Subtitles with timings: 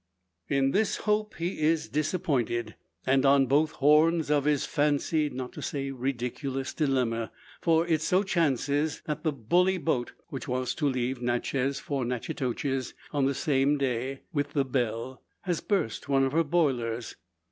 [0.47, 2.73] In this hope he is disappointed,
[3.05, 7.31] and on both horns of his fancied, not to say ridiculous, dilemma.
[7.61, 12.95] For it so chances, that the "bully" boat, which was to leave Natchez for Natchitoches
[13.11, 17.15] on the same day with the "Belle," has burst one of her boilers.